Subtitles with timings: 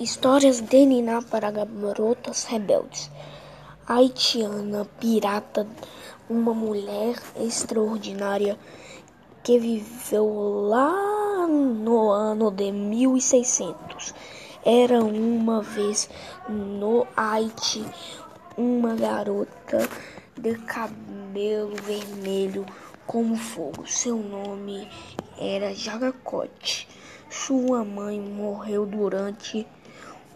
[0.00, 3.10] Histórias de Niná para garotas rebeldes.
[3.84, 5.66] Haitiana pirata,
[6.30, 8.56] uma mulher extraordinária
[9.42, 14.14] que viveu lá no ano de 1600.
[14.64, 16.08] Era uma vez
[16.48, 17.84] no Haiti
[18.56, 19.78] uma garota
[20.36, 22.64] de cabelo vermelho
[23.04, 23.84] como fogo.
[23.84, 24.88] Seu nome
[25.36, 26.86] era Jagacote.
[27.28, 29.66] Sua mãe morreu durante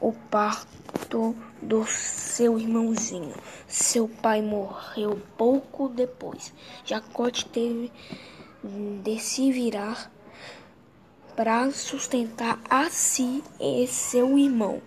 [0.00, 3.34] o parto do seu irmãozinho.
[3.68, 6.52] Seu pai morreu pouco depois.
[6.84, 7.92] Jacote teve
[9.02, 10.10] de se virar
[11.36, 14.82] para sustentar a si e seu irmão.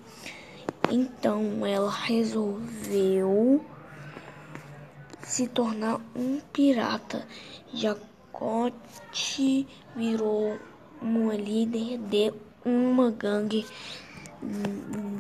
[0.92, 3.64] Então ela resolveu
[5.22, 7.28] se tornar um pirata.
[7.74, 10.60] Jacote virou
[11.02, 12.34] uma líder de
[12.66, 13.66] uma gangue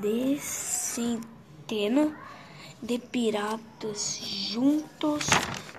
[0.02, 2.16] de centena
[2.82, 5.28] de piratas juntos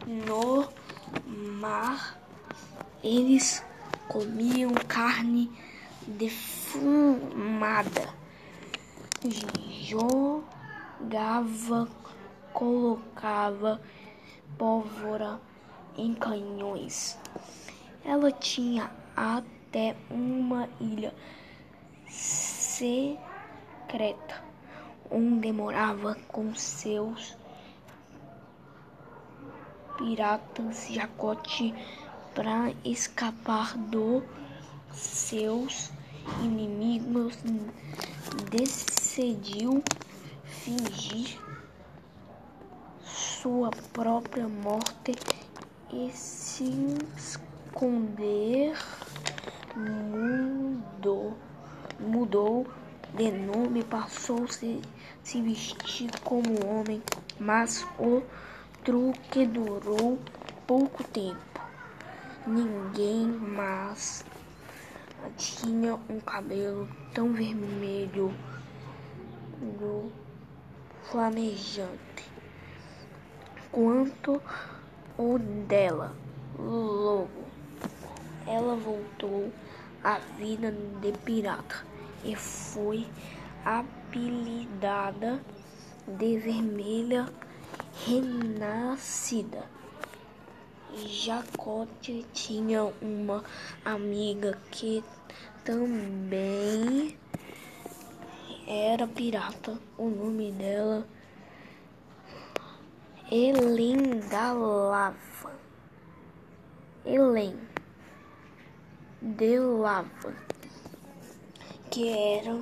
[0.07, 0.67] no
[1.27, 2.19] mar.
[3.03, 3.63] Eles
[4.09, 5.51] comiam carne
[6.07, 8.09] defumada,
[9.83, 10.49] jogava,
[12.53, 13.81] colocava
[14.57, 15.41] pólvora
[15.97, 17.19] em canhões.
[18.03, 21.15] Ela tinha até uma ilha
[22.09, 23.34] secreta
[23.95, 24.43] secreta,
[25.09, 27.37] onde morava com seus
[29.97, 31.73] piratas Jacote
[32.35, 34.25] para escapar dos
[34.93, 35.93] seus
[36.43, 37.39] inimigos,
[38.51, 39.81] decidiu
[40.43, 41.41] fingir
[43.05, 45.15] sua própria morte
[45.93, 46.65] e se
[47.17, 48.77] esconder.
[49.77, 51.37] Mudou,
[52.01, 52.67] mudou
[53.15, 57.01] de nome passou a se, vestir como homem,
[57.39, 58.21] mas o
[58.83, 60.19] truque durou
[60.67, 61.61] pouco tempo.
[62.45, 64.25] Ninguém mais
[65.37, 68.35] tinha um cabelo tão vermelho
[69.61, 70.11] no
[71.05, 72.25] flamejante
[73.71, 74.43] quanto
[75.17, 75.39] o
[75.69, 76.17] dela.
[76.59, 77.45] Logo,
[78.45, 79.53] ela voltou
[80.03, 81.94] à vida de pirata
[82.25, 83.07] e foi
[83.65, 85.41] apelidada
[86.07, 87.29] de Vermelha
[88.07, 89.65] Renascida.
[90.95, 93.43] Jacote tinha uma
[93.85, 95.03] amiga que
[95.65, 97.17] também
[98.67, 99.79] era pirata.
[99.99, 101.07] O nome dela
[103.31, 105.59] Helen da Lava.
[107.05, 107.59] Helen
[109.21, 110.35] de Lava
[111.95, 112.59] que era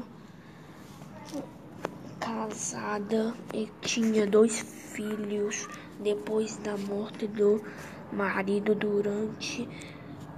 [2.21, 5.67] casada e tinha dois filhos
[6.01, 7.65] depois da morte do
[8.13, 9.67] marido durante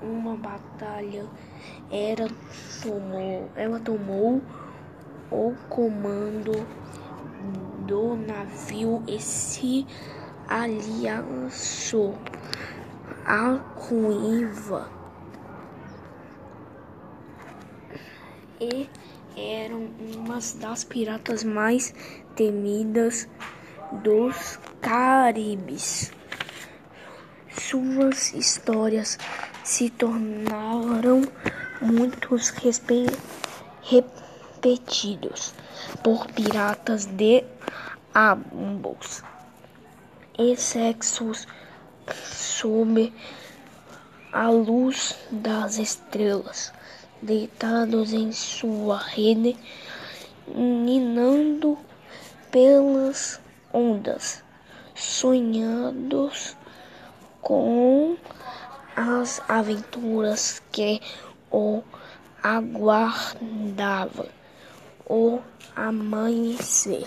[0.01, 1.27] uma batalha.
[1.91, 2.29] Era,
[2.81, 4.41] tomou, ela tomou
[5.29, 6.53] o comando
[7.89, 9.85] do navio e se
[10.47, 12.15] aliançou
[13.27, 14.89] a ruiva
[18.61, 18.89] e
[19.37, 21.93] eram uma das piratas mais
[22.37, 23.29] temidas
[24.03, 26.13] dos Caribes.
[27.51, 29.19] Suas histórias
[29.63, 31.23] se tornaram
[31.81, 32.51] muitos
[33.83, 35.55] repetidos
[36.03, 37.45] por piratas de
[38.15, 39.23] ambos
[40.39, 41.47] e sexos
[42.13, 43.13] sob
[44.33, 46.73] a luz das estrelas
[47.23, 49.57] deitados em sua rede,
[50.47, 51.79] ninando
[52.51, 53.41] pelas
[53.73, 54.43] ondas,
[54.95, 56.57] sonhados
[57.41, 58.17] com
[58.95, 61.01] as aventuras que
[61.51, 61.83] o
[62.43, 64.29] aguardavam,
[65.07, 65.41] o
[65.75, 67.03] amanhecer.